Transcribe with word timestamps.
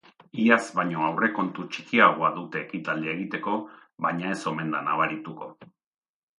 Iaz 0.43 0.61
baino 0.77 1.03
aurrekontu 1.07 1.65
txikiagoa 1.75 2.33
dute 2.39 2.63
ekitaldia 2.67 3.13
egiteko, 3.19 3.55
baina 4.09 4.35
ez 4.37 4.41
omen 4.55 4.77
da 4.77 4.85
nabarituko. 4.91 5.55